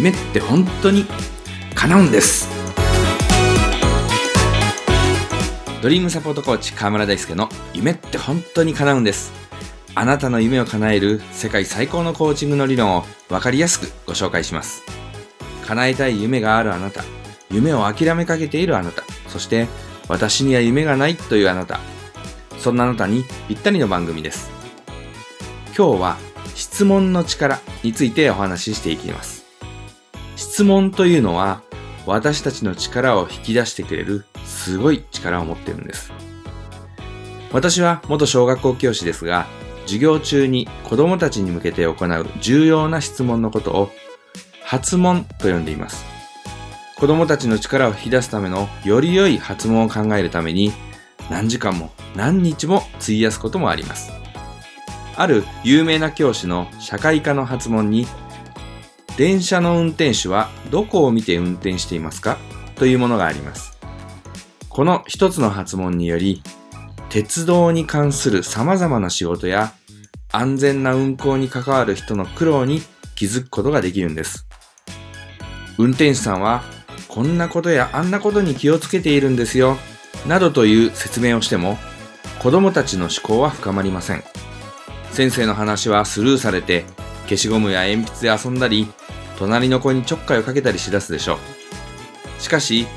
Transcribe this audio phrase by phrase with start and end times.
[0.00, 1.04] 夢って本当に
[1.74, 2.48] 叶うんです。
[5.82, 9.30] ドリームサポートコーチ河村大輔の夢って本当に叶うんです。
[9.94, 14.84] あなたの夢を叶える世界最高のコーチングの理論を分かりやすくご紹介します。
[15.66, 17.04] 叶えたい夢があるあなた。
[17.50, 19.02] 夢を諦めかけているあなた。
[19.28, 19.68] そして
[20.08, 21.78] 私には夢がないというあなた。
[22.56, 24.50] そんなあなたにぴったりの番組です。
[25.76, 26.16] 今日は
[26.54, 29.39] 質問の力についてお話ししていきます。
[30.40, 31.60] 質問というのは
[32.06, 36.14] 私たちの力を引き出してくれるすごい力を持っているんです。
[37.52, 39.46] 私は元小学校教師ですが、
[39.82, 43.90] 授業中に子供たちに向けて行う重要な質問のことを
[44.64, 46.06] 発問と呼んでいます。
[46.96, 50.72] 子供たちの力を引き出すためのより良い発問を考えるために
[51.28, 54.10] 何時間も何日も費やすこともあります。
[55.16, 58.06] ある有名な教師の社会科の発問に
[59.16, 62.38] 電車の運転手はどこを見て運転していますか？
[62.76, 63.78] というものがあります。
[64.68, 66.42] この一つの発問により、
[67.10, 69.74] 鉄道に関する様々な仕事や
[70.32, 72.80] 安全な運行に関わる人の苦労に
[73.14, 74.46] 気づくことができるんです。
[75.76, 76.62] 運転手さんは
[77.08, 79.76] こんなことやあんなことに気をつけているんですよ、
[80.26, 81.76] などという説明をしても
[82.40, 84.22] 子供たちの思考は深まりません。
[85.10, 86.84] 先生の話はスルーされて
[87.30, 88.88] 消しゴムや鉛筆で遊んだり
[89.38, 92.42] 隣の子にちょっかいをかけたりしだすでしょう。
[92.42, 92.88] しかし、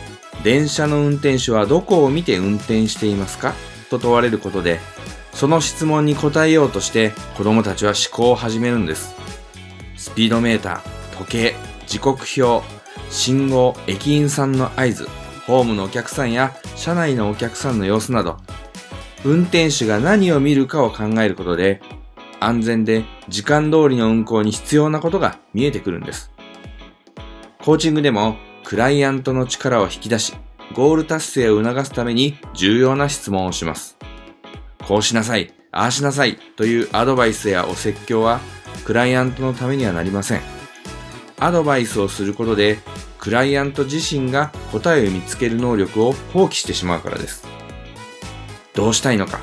[0.43, 3.53] 電車の運転手はどこを見て運転していますか？
[3.91, 4.79] と問われることで、
[5.33, 9.13] その質問に答えようとして子供たちは思考を始めるんです。
[9.95, 12.65] スピードメーター、時計、時刻表、
[13.09, 15.07] 信号、駅員さんの合図、
[15.45, 18.37] ホームのお客さんや車内のお客さんの様子など、
[19.23, 21.81] 運転手が何を見るかを考えることで、
[22.45, 26.31] 安全で時間通りの運行に必要なことが見えてくるんです。
[27.59, 30.33] コーチングでもクライアントの力を引き出し、
[30.73, 33.97] ゴール達成を促すために重要な質問をします。
[34.85, 38.39] こうしなさい、ああしなさいというアドバイスやお説教は
[38.85, 40.41] クライアントのためにはなりません。
[41.39, 42.79] アドバイスをすることで
[43.17, 47.47] クライアント自身が答えを見つける能力を放棄してしまうからです。
[48.73, 49.39] どうしたいのか、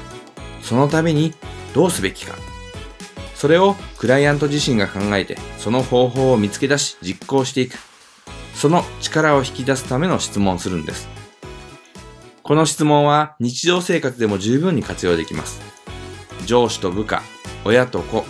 [0.61, 1.33] そのために
[1.73, 2.35] どうすべきか、
[3.41, 7.79] それをクライアント自身が考えて、その方法を見つけ出し実行していく。
[8.55, 11.09] その力を引き出すための質問をするんです。
[12.43, 15.63] この質問は日常生活でも十分に活用できます。
[16.45, 17.23] 上司と部下、
[17.65, 18.27] 親と子、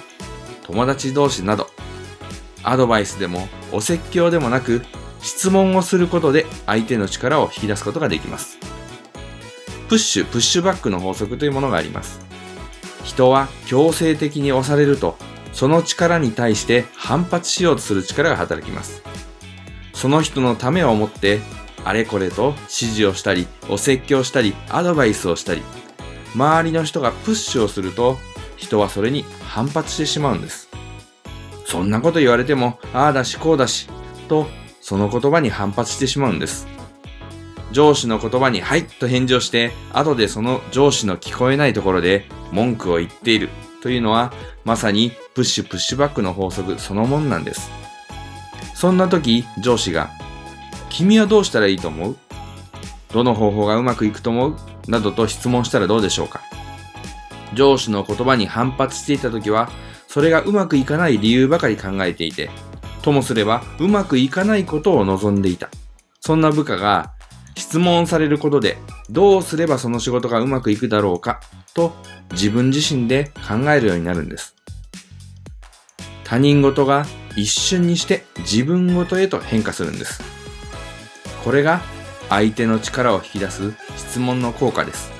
[0.62, 1.66] 友達同士など、
[2.62, 4.82] アドバイスでもお説教でもなく、
[5.22, 8.59] 質問をすることで相手の力を引き出すことができます。
[9.88, 12.29] プッシュ、プッシュバックの法則というものがあります。
[13.05, 15.16] 人は強制的に押されると、
[15.53, 19.03] その力に対して反発しようとする力が働きます。
[19.93, 21.41] その人のためを思って、
[21.84, 25.62] あれこれと指示をしたり、お説教したり、アドバイスをしたり、
[26.34, 28.19] 周りの人がプッシュをすると、
[28.56, 30.69] 人はそれに反発してしまうんです。
[31.67, 33.88] そんなこと言われても、ああだしこうだし、
[34.28, 34.47] と、
[34.81, 36.67] その言葉に反発してしまうんです。
[37.72, 43.48] 上司の言葉にはいと返事をして、後でその上司の聞こえないところで文句を言っている
[43.82, 44.32] というのは、
[44.64, 47.70] まさにプッシュプッシュバックの法則そのもんなんです。
[48.75, 50.10] そんな時、上司が、
[50.88, 52.16] 君はどうしたらいいと思う？
[53.12, 54.56] どの方法がうまくいくと思う？
[54.88, 56.41] などと質問したらどうでしょうか
[57.54, 59.70] 上司の言葉に反発していた時は、
[60.08, 62.50] それがうまくいかない理由ばかり考えていて、
[63.02, 65.70] ともすればうまくいかないことを望んでいた。
[66.20, 67.12] そんな部下が
[67.60, 68.78] 質問されることで
[69.10, 71.41] どうすればその仕事がうまくいくだろうか
[71.75, 71.93] と
[72.32, 74.56] 自分自身で考えるようになるんです。
[76.25, 77.04] 他人事が
[77.37, 80.22] 一瞬にして自分事へと変化するんです。
[81.44, 81.82] これが
[82.31, 85.12] 相手の力を引き出す質問の効果です。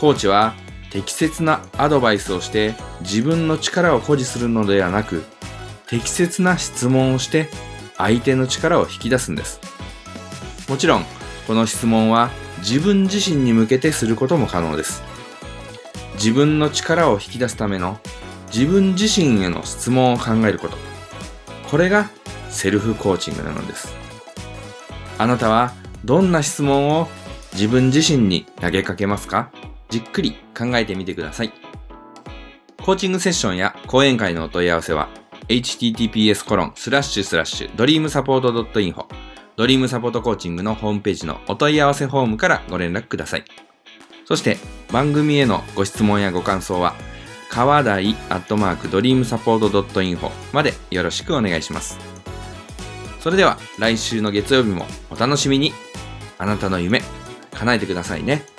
[0.00, 0.54] コーチは
[0.90, 5.24] 適切なアドバイスをして自分の力を誇示するのではなく
[5.86, 7.48] 適切な質問をして
[7.96, 9.60] 相手の力を引き出すんです。
[10.68, 11.04] もちろん、
[11.46, 15.02] この質問は自分自身に向けてすることも可能です。
[16.14, 17.98] 自分の力を引き出すための
[18.52, 20.76] 自分自身への質問を考えること。
[21.70, 22.10] これが
[22.50, 23.92] セルフコーチングなのです。
[25.18, 25.72] あなたは
[26.04, 27.08] どんな質問を
[27.52, 29.50] 自分自身に投げかけますか？
[29.90, 31.52] じっくり考えてみてください。
[32.82, 35.08] コーチングセッションや講演会のお問い合わせは
[35.48, 36.44] https
[39.56, 43.44] ドリームサポートコーチングのホームページのお問い合わせフォームからご連絡ください。
[44.24, 44.56] そして
[44.90, 46.94] 番組へのご質問やご感想は、
[47.50, 51.98] 川台アットマークドリームサポート .info までよろしくお願いします。
[53.20, 55.72] それでは来週の月曜日もお楽しみに。
[56.36, 57.00] あなたの夢、
[57.52, 58.53] 叶えてくださいね。